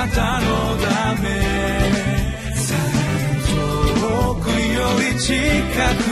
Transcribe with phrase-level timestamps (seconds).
[0.00, 0.46] なたの
[0.78, 1.28] ため。
[4.00, 5.34] 遠くより近
[6.04, 6.09] く。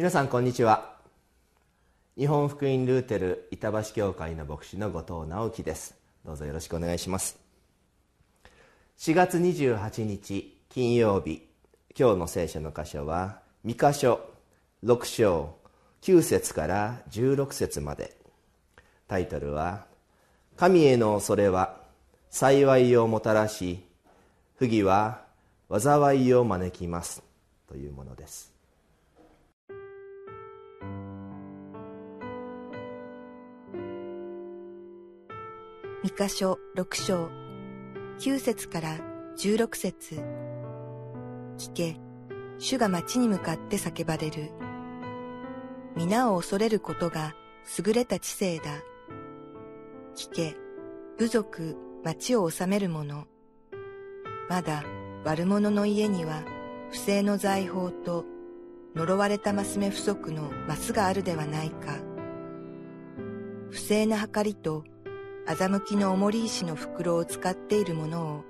[0.00, 0.94] 皆さんこんにちは。
[2.16, 5.94] 日本福音ルーテル板橋教会の牧師の後藤直樹です。
[6.24, 7.38] どうぞよろしくお願いします。
[8.96, 11.46] 4月28日金曜日
[11.94, 14.26] 今日の聖書の箇所は三箇所
[14.82, 15.54] 6章
[16.00, 18.16] 9節から16節まで。
[19.06, 19.84] タイトルは
[20.56, 21.78] 「神への恐れは
[22.30, 23.84] 幸いをもたらし
[24.56, 25.20] 不義は
[25.68, 27.22] 災いを招きます」
[27.68, 28.49] というものです。
[36.02, 37.28] 三箇所六章、
[38.18, 39.00] 九節から
[39.36, 40.24] 十六節。
[41.58, 41.96] 聞け、
[42.56, 44.50] 主が町に向かって叫ばれる。
[45.94, 47.34] 皆を恐れることが
[47.86, 48.78] 優れた知性だ。
[50.16, 50.56] 聞け、
[51.18, 53.26] 部族、町を治める者。
[54.48, 54.82] まだ
[55.24, 56.42] 悪者の家には
[56.90, 58.24] 不正の財宝と
[58.94, 61.98] 呪われたマス目不足のマスがあるではないか。
[63.68, 64.84] 不正な計りと
[65.56, 68.44] 欺きの重り石の袋を使っている者を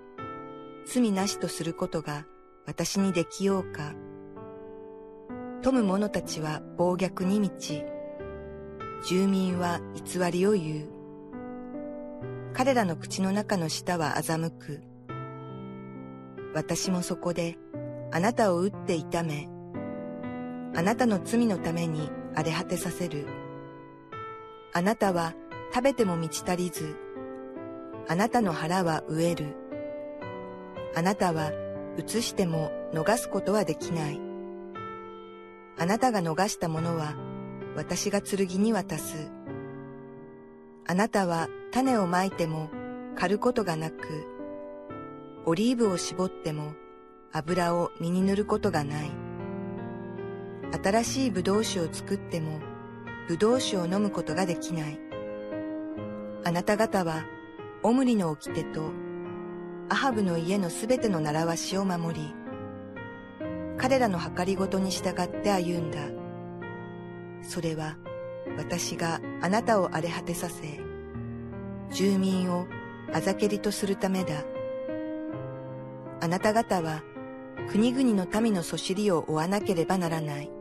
[0.84, 2.26] 罪なしとすることが
[2.66, 3.94] 私にできようか。
[5.62, 7.84] 富む者たちは暴虐に満ち、
[9.08, 10.88] 住民は偽りを言う。
[12.52, 14.82] 彼らの口の中の舌は欺く。
[16.54, 17.56] 私もそこで
[18.12, 19.48] あなたを打って痛め、
[20.74, 23.26] あなたの罪のために荒れ果てさせる。
[24.74, 25.34] あなたは
[25.72, 26.96] 食べても満ち足りず、
[28.08, 29.56] あなたの腹は飢える。
[30.96, 31.52] あなたは
[31.96, 34.20] 移しても逃すことはできない。
[35.78, 37.14] あなたが逃したものは
[37.76, 39.30] 私が剣に渡す。
[40.86, 42.68] あなたは種をまいても
[43.14, 44.26] 刈ることがなく、
[45.46, 46.74] オリーブを絞っても
[47.32, 49.10] 油を身に塗ることがない。
[50.82, 52.60] 新しい葡萄酒を作っても
[53.28, 55.09] 葡萄酒を飲むことができない。
[56.42, 57.24] あなた方は、
[57.82, 58.92] オムリの掟と、
[59.90, 62.34] アハブの家のすべての習わしを守り、
[63.76, 65.98] 彼らの計りごとに従って歩んだ。
[67.42, 67.96] それは、
[68.56, 70.80] 私があなたを荒れ果てさせ、
[71.92, 72.66] 住民を
[73.12, 74.44] あざけりとするためだ。
[76.20, 77.02] あなた方は、
[77.70, 80.59] 国々の民のそしりを追わなければならない。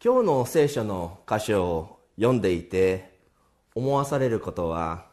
[0.00, 3.18] 今日の聖書の箇所を読んでいて
[3.74, 5.06] 思わされることは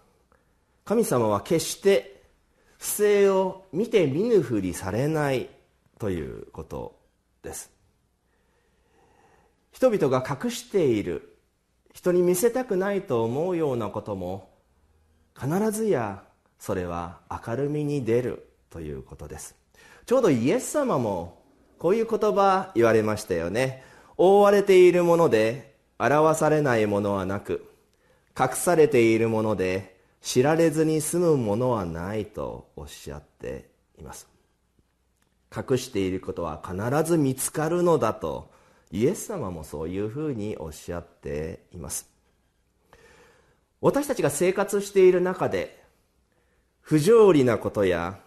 [0.84, 2.22] 神様は決して
[2.78, 5.50] 不正を見て見ぬふりされない
[5.98, 7.00] ということ
[7.42, 7.72] です。
[9.72, 11.36] 人々が隠している
[11.92, 14.52] 人に見せたくないと思うようなことも
[15.36, 16.24] 必ずや
[16.60, 19.56] それは明るみに出るということです。
[20.06, 21.42] ちょうどイエス様も
[21.80, 23.95] こういう言葉言われましたよね。
[24.18, 27.66] 覆われているもので表されないものはなく
[28.38, 34.28] 隠されているもので知られずに済むものはないとおっしゃっています。
[35.56, 36.76] 隠していることは必
[37.10, 38.52] ず見つかるのだと
[38.92, 42.10] イエス様もそういうふうにおっしゃっています。
[43.82, 45.84] 私たちが生活している中で
[46.82, 48.20] 不条理なことや、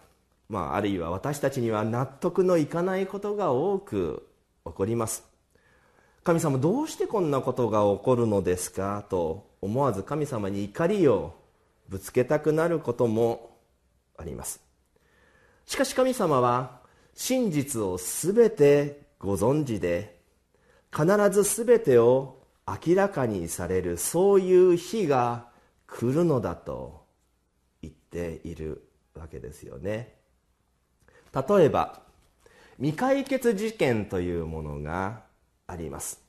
[0.47, 4.27] まあ、あるいは私たちには納得のいかないことが多く
[4.65, 5.28] 起こります。
[6.23, 11.35] 神様どうしてこんなことが起こるのですかと思わず神様に怒りを
[11.87, 13.57] ぶつけたくなることも
[14.17, 14.61] あります。
[15.65, 16.81] しかし神様は
[17.13, 20.19] 真実を全てご存知で
[20.91, 25.47] 必ず全てを明らかにされるそういう日が
[25.87, 27.05] 来るのだと
[27.81, 30.15] 言っているわけですよね。
[31.33, 32.01] 例えば
[32.77, 35.28] 未解決事件というものが
[35.69, 36.21] あります。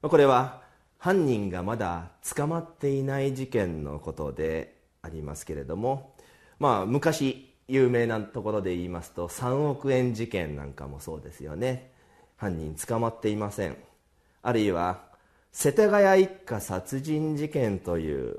[0.00, 0.62] これは
[0.98, 6.14] 犯人がまだ捕まっていない事件のことでありますけれども、
[6.58, 11.92] まあ、昔有名なところで言いますと3億円事件なんかもそうですよね。
[12.36, 13.76] 犯人捕まっていません。
[14.42, 15.00] あるいは
[15.52, 18.36] 世田谷一家殺人事件という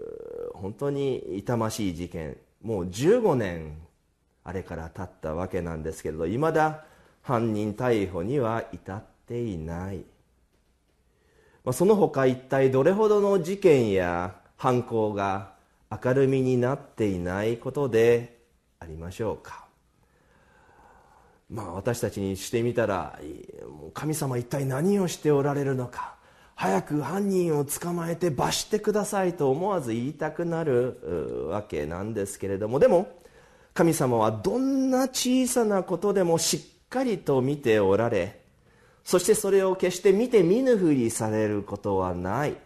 [0.53, 2.37] 本当に痛ましい事件。
[2.61, 3.77] もう15年
[4.43, 6.85] あれから経ったわけなんですけれどいまだ
[7.21, 10.05] 犯人逮捕には至っていない。
[11.67, 15.51] まその他一体どれほどの事件や犯行が
[15.91, 18.37] 明るみになっていないことで
[18.79, 19.65] ありましょうか。
[21.49, 23.19] まあ私たちにしてみたら
[23.93, 26.15] 神様一体何をしておられるのか。
[26.55, 32.79] 早く犯人を捕まえて罰してくださいと思わず言いたくなるわけなんですけれども。
[32.79, 33.11] でも
[33.73, 38.46] 神様はどんな小さなことでもしっかりと見ておられ
[39.07, 42.57] そしてそれを決して見て見ぬふりされることはない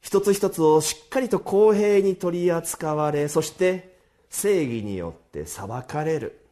[0.00, 3.98] 一つ一つをしっかりと公平に取り扱われそして
[4.30, 6.46] 正義によって裁かれる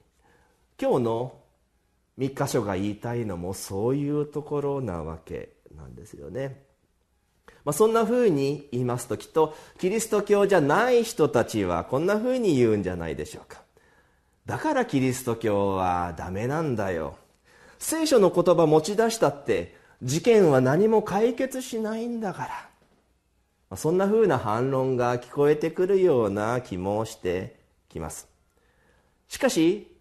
[0.76, 1.34] 今日の
[2.18, 6.64] 3箇所が言いたいのもそういうところなわけなんですよね。
[7.64, 13.62] まあ、そんなふうに言いますときっとキリスト教じゃない人たちはこんなふうに言うんじゃないでしょうか。
[14.46, 17.18] だからキリスト教はダメなんだよ。
[17.78, 22.48] 聖書の言葉持ち出したって事件は何も解決しないんだか
[23.70, 23.76] ら。
[23.76, 27.58] そんなふうな反論が聞こえてくるような気もして
[27.88, 28.28] きます。
[29.28, 29.92] しかし、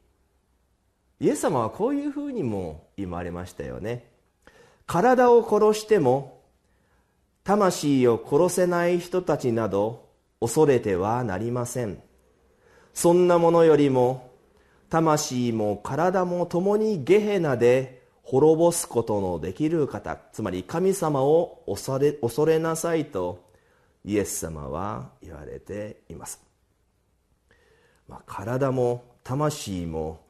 [1.20, 4.16] イエス様はこういうふうにも言われましたよね。
[4.86, 6.42] 体を殺しても
[7.44, 12.02] 魂を殺せない人たちなど恐れてはなりません
[12.94, 14.32] そんなものよりも
[14.90, 23.44] 魂も体も共にゲヘナで滅ぼすことのできる方つまり神様を恐れ恐れなさいと
[24.04, 26.42] イエス様は言われています、
[28.08, 30.26] まあ、体も魂も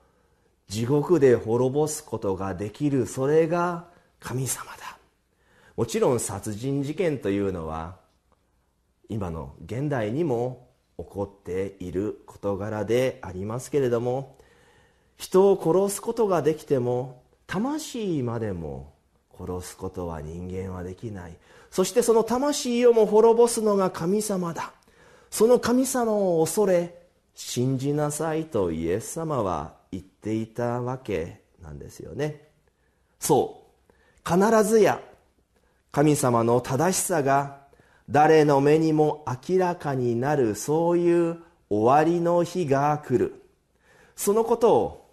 [0.67, 3.85] 地獄で滅ぼすことができるそれが
[4.19, 4.97] 神様だ。
[5.75, 7.97] もちろん殺人事件というのは
[9.09, 14.37] 今の現代にも起こっている事柄でありますけれども
[15.17, 18.93] 人を殺すことができても魂までも
[19.37, 21.37] 殺すことは人間はできない。
[21.69, 24.73] そしてその魂をも滅ぼすのが神様だ。
[25.29, 26.95] その神様を恐れ
[27.33, 32.47] 信じなさいとイエス様は言っていたわけなんですよね。
[33.19, 33.65] そう。
[34.27, 35.01] 必ずや
[35.91, 37.57] 神様の正しさが
[38.09, 41.37] 誰の目にも明らかになるそういう
[41.69, 43.41] 終わりの日が来る。
[44.15, 45.04] そのことを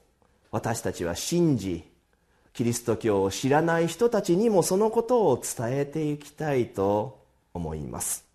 [0.52, 1.90] 私たちは信じ
[2.52, 8.31] キリスト教を知らない人たちにもそのことを伝えていきたいと思います。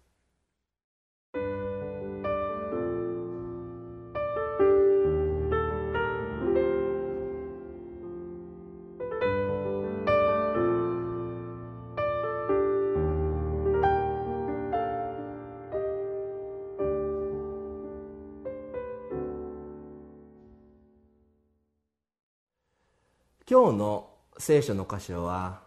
[23.49, 25.61] 今日の聖書の箇所は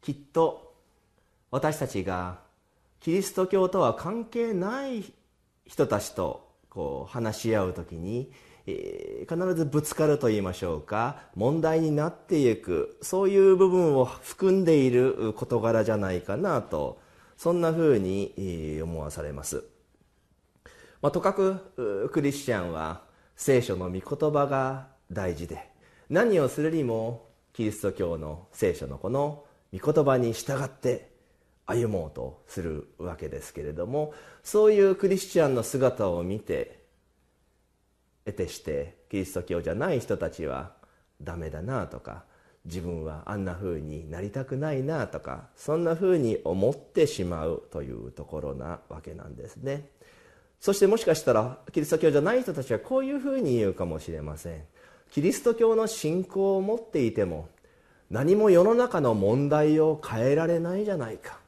[0.00, 0.72] きっと
[1.50, 2.38] 私たちが
[2.98, 5.04] キリスト教とは関係ない
[5.66, 8.32] 人たちとこう話し合う時に、
[9.28, 16.98] 必ずぶつかると言いましょうか問題になっていくそういう部分を含んでいる事柄じゃないかなと
[17.36, 19.62] そんなふうに思わされます、
[21.02, 23.02] まあ、とかくクリスチャンは
[23.36, 25.70] 聖書の御言葉が大事で
[26.08, 27.25] 何をするにも
[27.56, 31.10] キリスト教の聖書のこの御言葉に従って
[31.64, 34.12] 歩もうとするわけですけれども
[34.44, 36.84] そういうクリスチャンの姿を見て
[38.26, 40.72] 得てしてキリスト教じゃない人たちは
[41.22, 42.24] ダメだなとか
[42.66, 49.88] 自分はあんな風になりたくないなとかそんな風に思ってしまうというところなわけなんですね。
[50.60, 54.64] そしてもしかしたらキリスト教じゃない人たちはこういう風に言うかもしれません。
[55.16, 57.48] キリスト教の信仰を持っていても
[58.10, 61.38] 何も世の中の問題を変えられないじゃないか。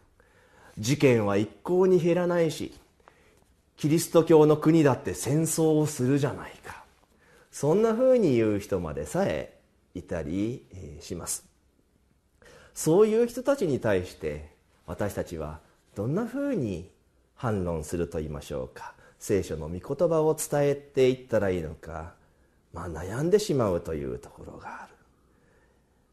[0.79, 2.73] 事件は一向に減らないし
[3.77, 6.83] キリスト教の国だって戦争をするじゃないか。
[7.53, 9.53] そんなふうに言う人までさえ
[9.95, 10.65] いたり
[11.03, 11.45] します。
[12.73, 14.49] そういう人たちに対して
[14.87, 15.61] 私たちは
[15.95, 16.89] どんなふうに
[17.35, 18.95] 反論すると言いましょうか。
[19.19, 22.17] 聖書の御言葉を伝えていったらいいのか。
[22.73, 24.95] まあ、悩んでしまうというところがある。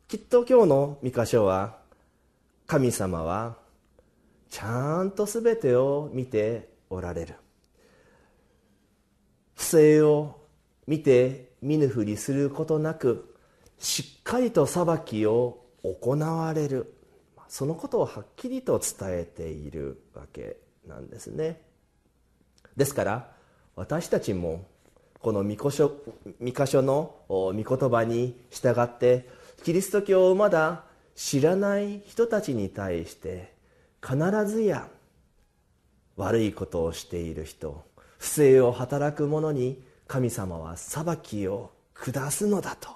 [0.07, 1.77] きっと今日の御箇所は
[2.67, 3.57] 神様は
[4.50, 7.35] ちゃんと全てを見ておられる。
[9.55, 10.41] 不正を
[10.88, 13.35] 見て見ぬふりすることなく
[13.79, 16.93] しっかりと裁きを行われる。
[17.47, 20.57] そのことをはっきりと伝えているわけ
[20.88, 21.62] なんですね。
[22.75, 23.31] ですから
[23.75, 24.65] 私たちも
[25.19, 25.91] この御箇所
[26.41, 29.29] 御箇所の御言葉に従って
[29.63, 30.84] キリスト教をまだ
[31.15, 33.53] 知らない人たちに対して
[34.05, 34.88] 必ずや
[36.17, 37.84] 悪いことをしている人
[38.17, 42.89] 不正を働く者に神様は裁きを下すのだと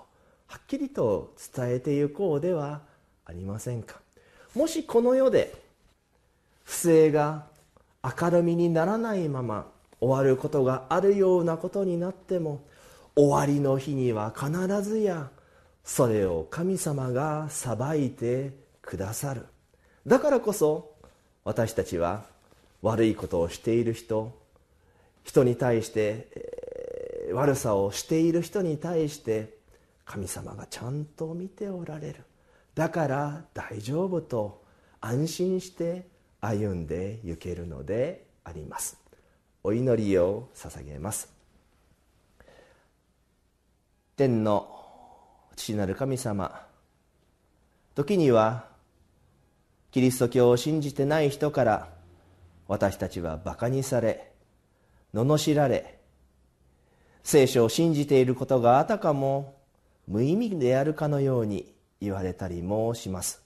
[0.48, 2.82] はっきりと伝えてゆこうでは
[3.26, 4.00] ありませんか。
[4.56, 5.54] もしこの世で
[6.64, 7.46] 不正が
[8.04, 9.68] 明るみにならないまま
[10.02, 12.62] 終わることがあるようなことになっても
[13.16, 14.50] 終わりの日には必
[14.82, 15.30] ずや
[15.84, 19.46] それを神様が裁いてくださる。
[20.06, 20.94] だからこそ
[21.44, 22.26] 私たちは
[22.82, 24.38] 悪いことをしている人
[25.24, 26.28] 人に対して、
[27.34, 29.58] 悪さをしている人に対して
[30.06, 32.24] 神様がちゃんと見ておられる。
[32.74, 34.64] だから大丈夫と
[35.02, 36.08] 安心して
[36.42, 38.99] 歩んで行けるのであります。
[39.70, 41.32] お祈りを捧げます。
[44.18, 44.68] 天の
[45.56, 46.66] 父なる神様
[47.94, 48.66] 時には
[49.92, 51.90] キリスト教を信じてない人から
[52.68, 54.32] 私たちはバカにされ
[55.14, 56.00] 罵られ
[57.22, 59.56] 聖書を信じていることがあたかも
[60.08, 61.72] 無意味であるかのように
[62.02, 63.44] 言われたりもします。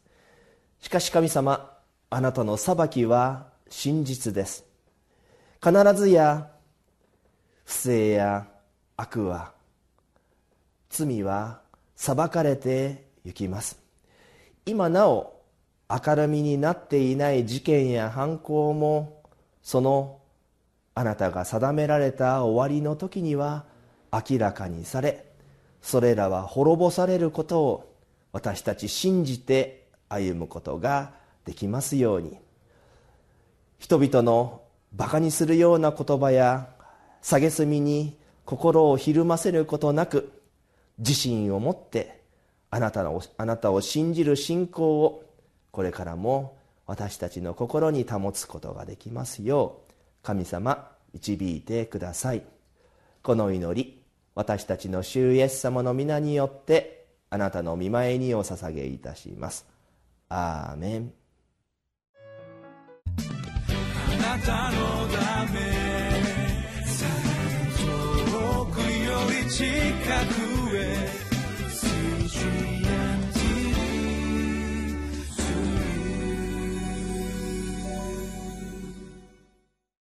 [0.80, 1.78] しかし神様
[2.10, 4.73] あなたの裁きは真実です。
[5.64, 6.50] 必ずや
[7.64, 8.48] 不正や
[8.98, 9.54] 悪は
[10.90, 11.62] 罪は
[11.96, 13.80] 裁かれてゆきます。
[14.66, 15.40] 今なお
[15.90, 19.24] 明るみになっていない事件や犯行も
[19.62, 20.20] その
[20.96, 23.64] あなたが定められた終わりの時には
[24.12, 25.26] 明らかにされ
[25.82, 27.96] それらは滅ぼされることを
[28.34, 31.14] 私たち信じて歩むことが
[31.46, 32.38] できますように。
[33.80, 34.63] 人々の
[34.94, 36.70] バカにするような言葉や
[37.22, 40.32] 蔑みに心をひるませることなく
[41.00, 42.22] 自信を持って
[42.70, 45.24] あなたのあなたを信じる信仰を
[45.72, 52.44] これからも私たちの心に保つことができますよう神様導いてください。
[53.22, 54.02] この祈り
[54.36, 59.66] 私たちの主イエス様の皆によってあなたの見舞いにお捧げいたします。
[60.30, 61.23] アーメン。
[64.40, 65.60] たのため。
[67.78, 71.24] 遠くより近くへ。